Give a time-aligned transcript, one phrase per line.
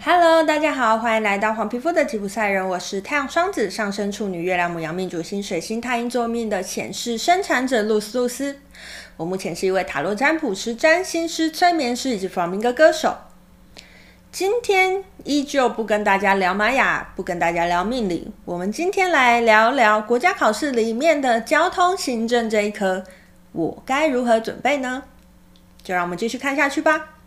[0.00, 2.66] Hello，大家好，欢迎来到黄皮肤的吉普赛人。
[2.66, 8.60] 我是太阳双子上升处女月亮母羊命主星水星太阴坐命的前世生产者露丝露丝。
[9.16, 13.16] 我目前是一位塔罗占卜师、占星师、催眠师以及弗朗明哥歌手。
[14.30, 18.30] 今天依旧不跟大家聊玛雅，不跟大家聊命理。
[18.44, 23.02] 我们今天来聊聊国家考试里面的交通行政这一科，
[23.50, 25.02] 我该如何准备呢？
[25.82, 27.17] 就让我们继续看下去吧。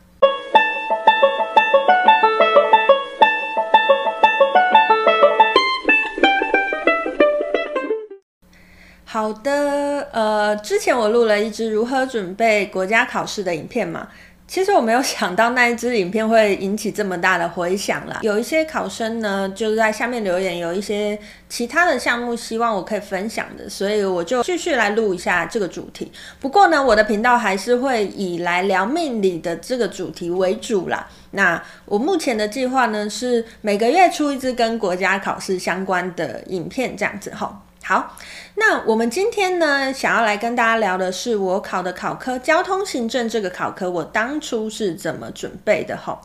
[9.11, 14.07] 好的，呃，之前我录了一支如何准备国家考试的影片嘛，
[14.47, 18.19] 其实我没有想到那一支影片会引起这么大的回响啦。
[18.21, 21.19] 有一些考生呢，就是在下面留言，有一些
[21.49, 26.09] 其他的项目希望我可以分享的，所以我就继续来录一下这个主题。
[26.39, 31.05] 不过呢，我的频道还是会以来聊命理的这个主题为主啦。
[31.31, 37.61] 那我目前的计划呢，是每个月出一支跟国家考试相关的影片，这样子哈。
[37.92, 38.16] 好，
[38.56, 46.17] 那我们今天呢，想要来跟大家聊的是我考的考科交通行政这个考科，我当初是怎么准备的吼。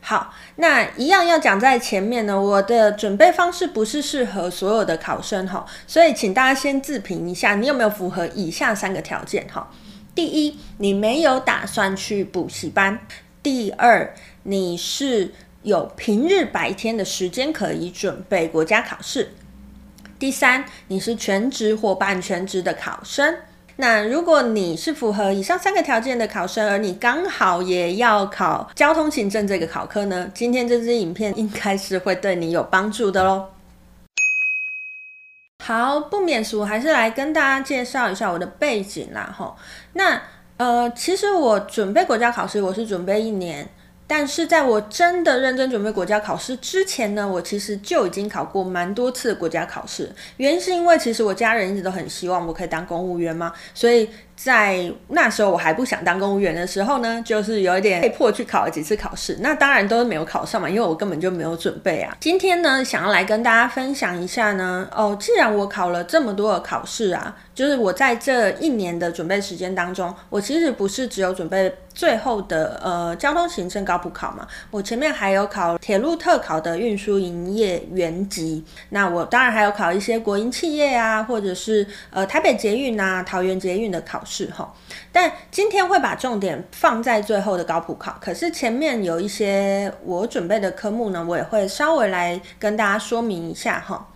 [0.00, 9.70] 好，那一样要讲在前面呢，我的准备方式不是适合所有的考生吼，所以请大家先自评一下，你有没有符合以下三个条件哈？
[10.12, 12.98] 第一，你没有打算去补习班；
[13.44, 15.32] 第二，你是
[15.62, 19.30] 有平日白天的时间可以准备国家考试。
[20.18, 23.36] 第三，你是全职或半全职的考生。
[23.76, 33.48] 那如果你是符合以上三个条件的考生，而你刚好也要考交通行政这个考科呢，今天这支影片应该是会对你有帮助的喽。
[35.62, 39.34] 好，不免俗，还是来跟大家介绍一下我的背景啦。
[39.36, 39.56] 吼，
[39.92, 40.22] 那
[40.56, 43.68] 呃，其实我准备国家考试，我是准备一年。
[44.06, 50.10] 但是在我真的认真准备国家考试之前呢，我其实就已经考过蛮多次国家考试。
[50.36, 59.38] 原因是因为其实我家人一直都很希望我可以当公务员嘛，所以在那时候我还不想当公务员的时候呢，就是有一点被迫去考了几次考试。
[59.40, 62.16] 那当然都是没有考上嘛，因为我根本就没有准备啊。
[62.20, 67.34] 今天呢，想要来跟大家分享一下呢，哦，既然我考了这么多的考试啊。
[67.56, 84.74] 就是我在这一年的准备时间当中，我其实不是只有准备最后的呃交通行政高补考嘛，我前面还有考铁路特考的运输营业员级，那我当然还有考一些国营企业啊，或者是呃台北捷运啊、桃园捷运的考是哈。
[85.10, 94.06] 但今天会把重点放在最后的高普考，可是前面有一些我准备的科目呢，我也会稍微来跟大家说明一下哈。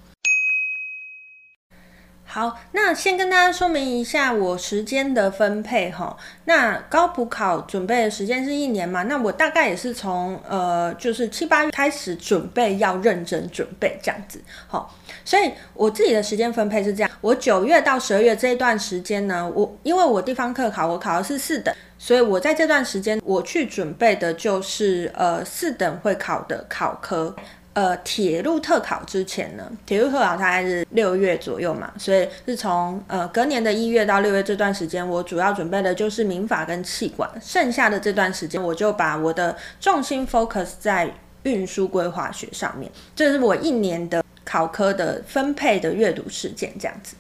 [2.33, 6.17] 好，那先跟大家说明一下我时间的分配哈。
[6.45, 9.03] 那高普考准备的时间是一年嘛？
[9.03, 14.41] 那我大概也是从呃，就是七八月开始准备，要认真准备这样子。
[14.69, 27.35] 好，所以我自己的时间分配是这样：我九月到十二月这一段时间呢，我因为我地方课考我考的是四等，所以我在这段时间我去准备的就是呃四等会考的考科。
[27.73, 41.09] 呃，铁路特考之前呢，铁路特考大概是六月左右嘛，所以是从呃隔年的一月到六月这段时间，我主要准备的就是民法跟气管，剩下的这段时间我就把我的重心 focus 在
[41.45, 47.15] 运输规划学上面，这是我一年的考科的分配的阅读时间这样子。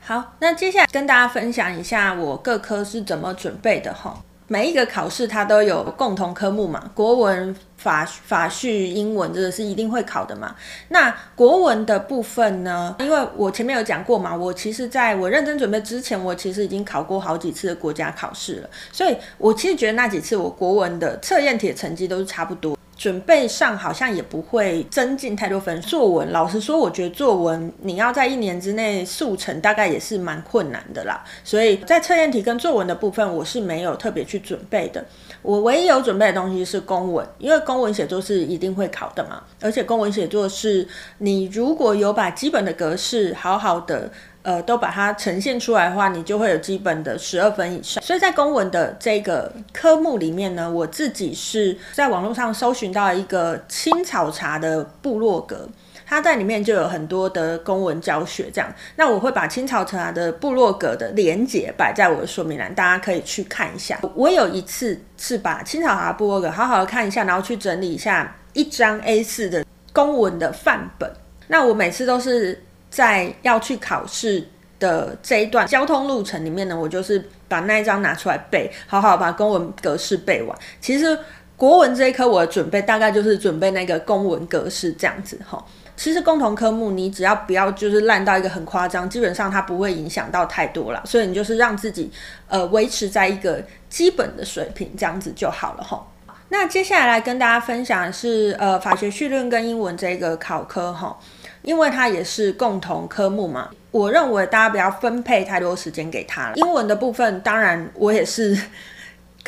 [0.00, 4.22] 好，那接下来跟大家分享一下我各科是怎么准备的哈。
[4.48, 7.56] 每一个考试它都有共同科目嘛，国文、
[7.86, 10.56] 法法序、英文这个是一定会考的嘛。
[10.88, 22.76] 那国文的部分呢，因为我前面有讲过嘛，我其实在我认真准备之前，我其实已经考过好几次的国家考试了，所以我其实觉得那几次我国文的测验题的成绩都是差不多。
[22.96, 25.80] 准备上好像也不会增进太多分。
[25.82, 31.22] 作文，老实说，我觉得作文你要在一年之内速成，大概也是蛮困难的啦。
[31.44, 35.04] 所以在测验题跟作文的部分，我是没有特别去准备的。
[35.42, 39.42] 我唯一有准备的东西是公文，因为公文写作是一定会考的嘛。
[39.60, 40.88] 而且公文写作是
[41.18, 44.10] 你如果有把基本的格式好好的。
[44.46, 48.00] 呃，都把它呈现出来的话，你就会有基本的十二分以上。
[48.00, 55.68] 所以在公文的这个科目里面呢，我自己是在网络上搜寻到一个青草茶的部落格，
[56.06, 58.48] 它在里面就有很多的公文教学。
[58.54, 63.98] 这样，那我会把青草茶的部落格的连结摆在我的说明栏，大家可以去看一下。
[64.14, 71.10] 我有一次是把青草茶部落格好好的看一下，然后去整理一下一张 A 四的公文的范本。
[71.48, 72.62] 那我每次都是。
[72.96, 74.42] 在要去考试
[74.78, 80.58] 的这一段交通路程里面呢，我就是把那一张拿出来背，好好把公文格式背完。
[80.80, 81.18] 其实
[81.58, 85.62] 国文这一科我的准备大概就是准备那个公文格式这样子哈。
[85.94, 91.02] 其实共同科目你只要不要就是烂到一个很夸张，基本上它不会影响到太多了。
[91.04, 92.10] 所以你就是让自己
[92.48, 96.06] 呃维持在一个基本的水平这样子就好了哈。
[96.48, 101.18] 那接下来来跟大家分享的是呃法学绪论跟英文这个考科哈，
[101.66, 106.52] 因为它也是共同科目嘛，我认为大家不要分配太多时间给它了。
[106.54, 108.58] 英文的部分当然我也是。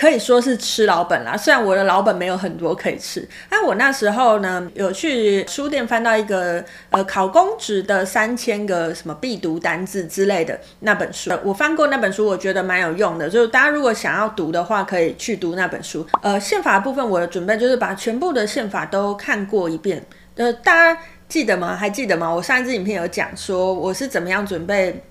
[0.00, 3.28] 可以说是吃老本啦，虽然我的老本没有很多可以吃。
[3.50, 13.28] 但我那时候呢，有去书店翻到一个呃考公职的三千个什么必读单字之类的那本书，我翻过那本书，我觉得蛮有用的。
[13.28, 16.06] 就是大家如果想要读的话，可以去读那本书。
[16.22, 20.00] 呃，宪法部分，我的准备就是把全部的宪法都看过一遍。
[20.36, 21.76] 呃，大家记得吗？
[21.76, 22.32] 还记得吗？
[22.32, 25.04] 我上一支影片有讲说我是怎么样准备。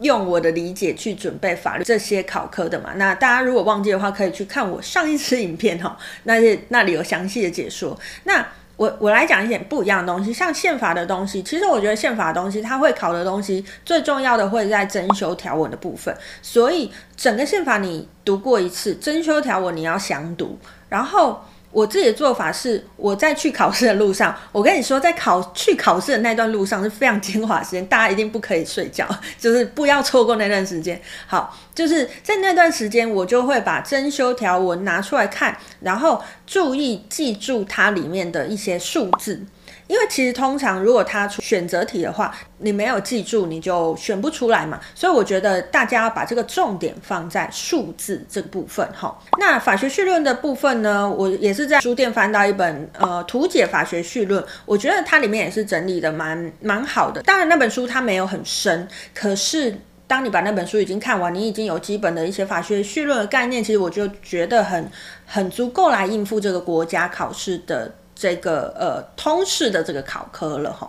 [0.00, 6.34] 用我的理解去准备法律这些考科的嘛，那大家如果忘记的话，可以去看我上一支影片哈，那
[6.68, 7.96] 那里有详细的解说。
[8.24, 8.44] 那
[8.76, 21.40] 我 我来讲一点不一样的东西，像宪法的东西，其实我觉得宪法的东西它会考的东西最重要的会在增修条文的部分，所以整个宪法你读过一次，增修条文你要详读，然后。
[21.74, 29.06] 我自己的做法是，我在去考试的路上，我跟你说，在考去考试的那段路上是非常精华时间，大家一定不可以睡觉，
[29.36, 30.98] 就是不要错过那段时间。
[31.26, 39.44] 好，就是在那段时间，我就会把真修条文拿出来看，然后注意记住它里面的一些数字。
[39.86, 42.34] 因为其实通常如果他出选择题的话，
[42.64, 44.80] 你没有记住，你就选不出来嘛。
[44.94, 49.16] 所以我觉得大家要把这个重点放在数字这个部分哈。
[49.38, 57.22] 那法学绪论的部分呢，我也是在书店翻到一本呃图解法学绪论，我觉得它里面也是整理的蛮蛮好的。
[57.22, 64.90] 当然那本书它没有很深，可是当你把那本书已经看完，你已经有基本的一些法学绪论的概念，其实我就觉得很
[65.26, 67.92] 很足够来应付这个国家考试的。
[68.16, 70.88] 这个呃通识的这个考科了哈，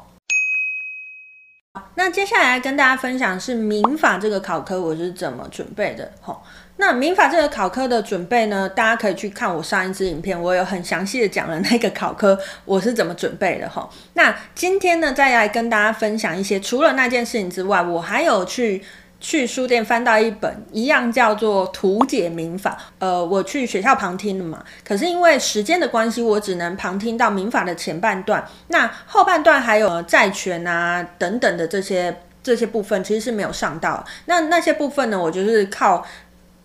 [2.06, 6.40] 那接下来跟大家分享是民法这个考科我是怎么准备的吼。
[6.78, 13.90] 那民法这个考科的准备呢，大家可以去看我上一支影片，我有很详细的讲了那个考科我是怎么准备的哈。
[14.14, 18.84] 那今天呢，再来跟大家分享一些除了那件事情之外，我还有去。
[19.20, 34.06] 去书店翻到一本一样叫做《图解民法》，呃，我去学校旁听了嘛，可是因为时间的关系，我只能旁听到民法的前半段，那后半段还有债权啊等等的这些这些部分，其实是没有上到。
[34.26, 36.06] 那那些部分呢，我就是靠。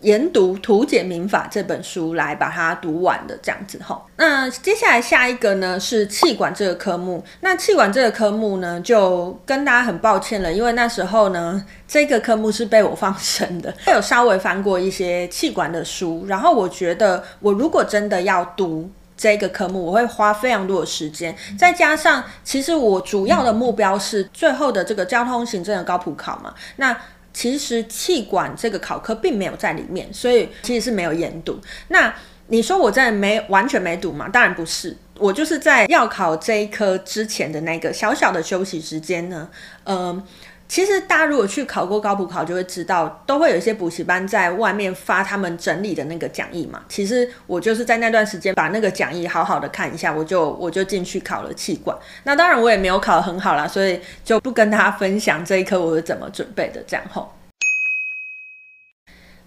[0.01, 4.03] 研读《图解民法》这本书来把它读完的这样子哈。
[4.17, 7.23] 那接下来下一个呢是气管这个科目。
[7.41, 13.75] 那气管这个科目呢，就跟大家很抱歉了，因为那时候呢，这个科目是被我放生的。
[13.87, 21.37] 我有稍微翻过一些气管的书，然后我觉得我如果真的要读这个科目，我会花非常多的时间。
[21.59, 26.55] 再加上，其实我主要的目标是最后的这个交通行政的高普考嘛。
[26.77, 26.97] 那
[27.33, 31.61] 其实气管这个考科并没有在里面，所以其实是没有研读。
[31.89, 32.15] 那
[32.49, 34.29] 你说我在没完全没读吗？
[34.29, 39.49] 当然不是，我就是在要考这一科之前的那个小小的休息时间呢，
[39.85, 40.23] 嗯、呃。
[40.71, 46.81] 其实大家如果去考过高普考，就会知道都会有一些补习班在外面发他们整理的那个讲义嘛。
[46.89, 51.99] 其实我就是在那段时间把那个讲义好好的看一下，我就我就进去考了气管。
[52.23, 57.33] 那当然我也没有考得很好啦，所以就不跟大家分享这一科我是怎么准备的这样吼。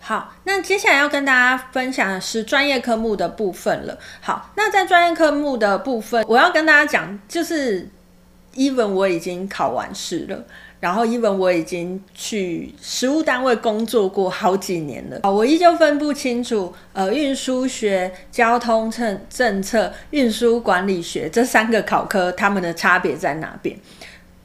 [0.02, 3.98] 好，那接下来要跟大家分享的是专业科目的部分了。
[4.20, 7.88] 好，那在专业科目的部分，我要跟大家讲，就是
[8.56, 10.44] even 我已经考完试了。
[10.84, 23.78] 然后，因为我已经去实务单位工作过好几年了，我依旧分不清楚，呃，运输学、交通政政策、运输管理学这三个考科，他们的差别在哪边？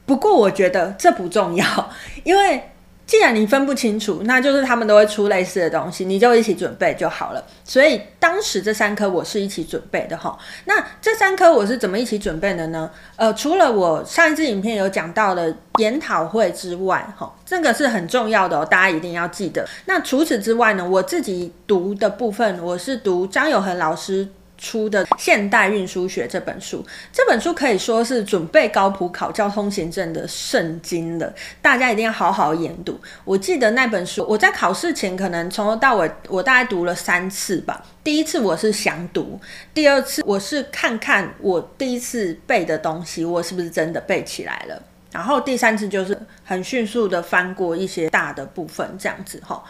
[0.05, 1.89] 不过，我觉得这不重要，
[2.23, 2.63] 因为。
[3.09, 7.43] 既然你分不清楚，那就是他们都会出类似的东西，你就一起准备就好了。
[7.63, 10.37] 所以当时这三科我是一起准备的哈。
[10.65, 12.87] 那这三科我是怎么一起准备的呢？
[13.15, 19.67] 呃，除了我上一支影片有讲到的研讨会之外，哈，这个是很重要的哦，大家一定要记得。
[19.85, 24.27] 那除此之外呢，我自己读的部分，我是读张友恒老师。
[24.59, 32.99] 出的《现代运输学》这本书，这本书可以说是准备高普考交通行政的圣经了，大家一定要好好研读。
[33.25, 37.83] 我记得那本书，我在考试前可能从头到尾，我大概读了三次吧。
[38.03, 39.39] 第一次我是详读，
[39.73, 49.63] 第二次我是看看我第一次背的东西，我是不是真的背起来了，然后第三次就是很迅速的翻过一些大的部分，这样子哈。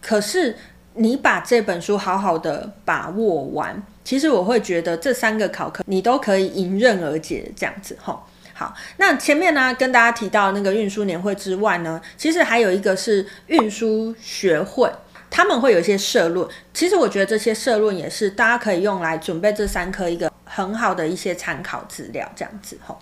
[0.00, 0.56] 可是
[0.94, 3.82] 你把这本书好好的把握完。
[4.06, 8.22] 其实我会觉得这三个考科你都可以迎刃而解这样子吼。
[8.54, 14.88] 好，那前面呢跟大家提到那个运输年会之外呢，其实还有一个是运输学会，
[15.28, 16.48] 他们会有一些社论。
[16.72, 22.96] 其实我觉得这些社论也是大家可以用来准备这三科一个很好的一些参考资料，这样子吼。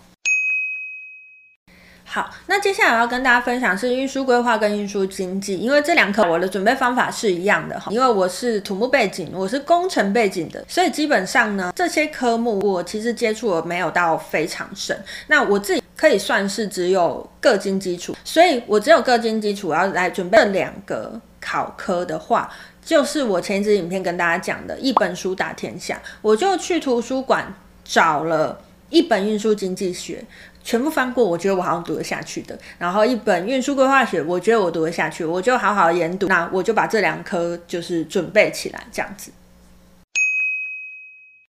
[2.14, 14.96] 好，那接下来我要跟大家分享是运输规划跟运输经济，因为这两科我的准备方法是一样的哈，因为我是土木背景，我是工程背景的，所以基本上呢，这些科目我其实接触的没有到非常深。
[15.26, 22.48] 那我自己可以算是只有个经基础，所以我只有个经基础我要来准备这两个考科的话，
[22.84, 27.52] 就是我前一支影片跟大家讲的一本书打天下，我就去图书馆
[27.84, 28.60] 找了
[28.94, 30.24] 一本运输经济学。
[30.66, 32.58] 全部翻过，我觉得我好像读得下去的。
[32.78, 36.26] 然后一本运输规划学，我觉得我读得下去，我就好好研读。
[36.26, 39.30] 那我就把这两科就是准备起来，这样子。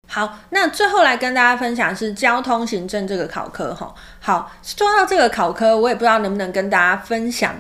[0.08, 3.94] 好，那最后来跟大家分享是交通行政这个考科哈。
[4.22, 7.54] 好，说到这个考科，我也不知道能不能跟大家分享。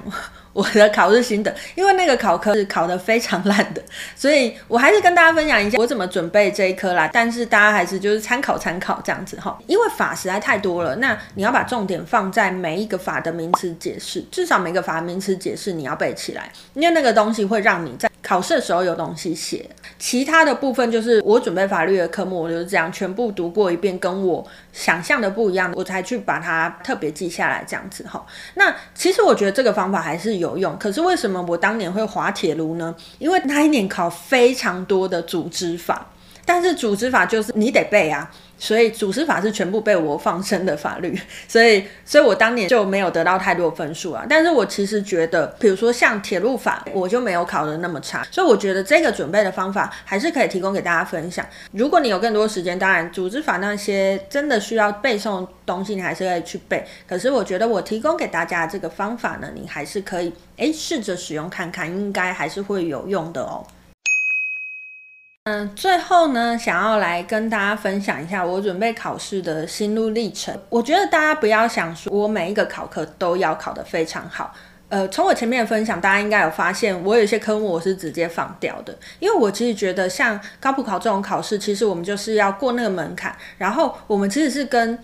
[0.53, 3.81] 我的考试心得，因为那个考科是考得非常烂的，
[4.15, 7.09] 所以我还是跟大家分享一下我怎么准备这一科啦。
[7.13, 19.69] 但是大家还是就是参考参考这样子哈，因为法实在太多了，那你要把重点放在每一个法的名词解释，至少每个法的名词解释你要背起来，因为那个东西会让你在考试的时候有东西写。
[19.97, 28.25] 其他的部分就是我准备法律的科目，我就是这样全部读过一遍，跟我想象的不一样，我才去把它特别记下来这样子哈。
[28.55, 32.95] 那其实我觉得这个方法还是有用，可是为什么我当年会滑铁卢呢？
[33.19, 36.07] 因为那一年考非常多的组织法，
[36.45, 38.31] 但是组织法就是你得背啊。
[38.61, 41.19] 所以组织法是全部被我放生的法律，
[41.49, 44.23] 所以，所以我当年就没有得到太多分数啊。
[44.29, 48.23] 但是我其实觉得，比如说像铁路法，我就没有考得那么差。
[48.29, 51.43] 所以我觉得这个准备的方法还是可以提供给大家分享。
[51.71, 56.85] 如果你有更多时间，当然组织法那些真的需要背诵东西，你还是可以去背。
[57.07, 63.65] 可是我觉得我提供给大家这个方法呢，你还是可以诶试着使用看看，应该还是会有用的哦。
[65.45, 70.55] 嗯，最后呢，想要来跟大家分享一下我准备考试的心路历程。
[70.69, 74.53] 我觉得大家不要想说，我每一个考科都要考得非常好。
[74.89, 84.95] 呃，从我前面的分享，大家应该有发现，我有一些科目我是直接放掉的，因为我其实觉得像高普考这种考试，其实我们就是要过那个门槛，然后我们其实是跟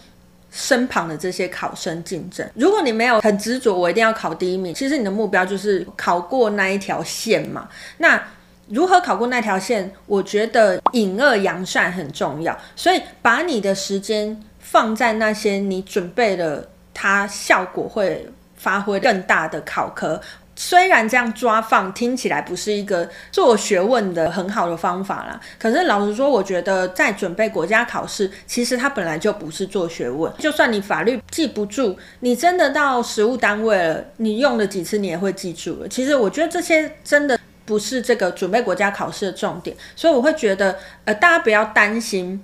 [0.52, 2.48] 身旁的这些考生竞争。
[2.54, 7.68] 如果你没有很执着，我一定要考第一名，其实你的目标就是考过那一条线嘛。
[7.98, 8.22] 那
[8.70, 9.94] 如何考过那条线？
[10.06, 20.20] 我觉得隐恶扬善很重要，所以把你的时间放在那些你准备了，它效果会发挥更大的考科。
[20.60, 30.34] 虽然这样抓放听起来不是一个做学问的很好的方法啦，可是老实说，我觉得在准备国家考试，其实它本来就不是做学问。
[30.40, 35.88] 就算你法律记不住，你真的到实务单位了，你用了几次，你也会记住了。
[35.88, 37.40] 其实我觉得这些真的。
[37.68, 42.42] 不是这个准备国家考试的重点，所以我会觉得，呃，大家不要担心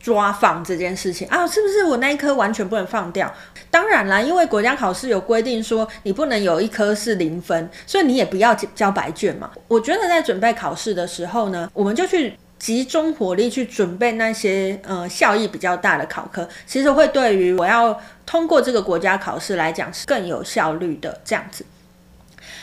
[0.00, 3.32] 抓放这件事情啊，是不是我那一科完全不能放掉？
[3.70, 9.50] 当然啦，因为国家考试有规定说你不能有一科是零分，所以你也不要交白卷嘛。
[9.68, 21.64] 我觉得在准备考试的时候呢，我们就去集中火力去准备那些呃效益比较大的考科，其实会对于我要通过这个国家考试来讲是更有效率的这样子。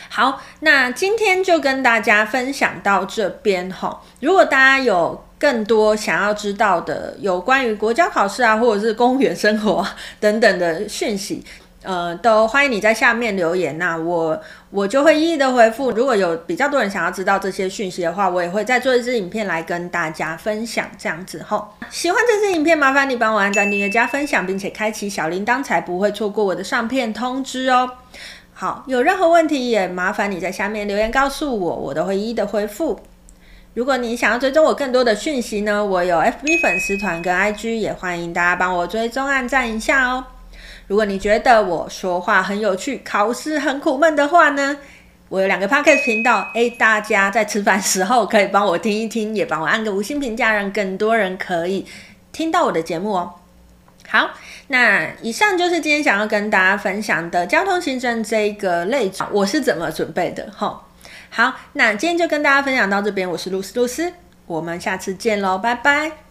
[0.10, 4.02] 好，那今天就跟大家分享到这边哈。
[4.20, 9.86] 如果大家有更多想要知道的有关于国家考试啊，或者是公务员生活
[10.20, 11.46] 等等的讯息，
[11.84, 14.38] 呃，都欢迎你在下面留言，那我
[14.70, 15.92] 我就会一一的回复。
[15.92, 20.86] 如果有比较多人想要知道这些讯息的话，我也会再做一支影片来跟大家分享。
[20.98, 27.90] 这样子哈，喜欢这支影片，麻烦你帮我按赞、订阅、加分享，并且开启小铃铛，才不会错过我的上片通知哦。
[28.60, 33.00] 好，有任何问题也麻烦你在下面留言告诉我，我都会一一的回复。
[33.74, 40.26] 如果你想要追踪我更多的讯息呢，我有 FB 粉丝团跟 IG，也欢迎大家帮我追踪按赞一下哦。
[40.88, 44.76] 如果你觉得我说话很有趣，考试很苦闷的话呢，
[45.30, 51.86] 我有两个 Podcast 频道，诶，大家在吃饭时候可以帮我听一听，也帮我按个五星评价，让更多人可以
[52.34, 53.36] 听到我的节目哦。
[54.10, 54.32] 好，
[54.68, 60.84] 那以上就是今天想要跟大家分享的交通行政这个类，我是怎么准备的哈。
[61.30, 64.12] 好，那今天就跟大家分享到这边，我是露丝露丝，
[64.48, 66.29] 我们下次见喽，拜拜。